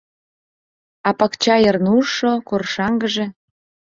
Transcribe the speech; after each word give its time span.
А 1.07 1.09
пакча 1.19 1.55
йыр 1.63 1.77
нужшо, 1.85 2.31
коршаҥгыже... 2.47 3.25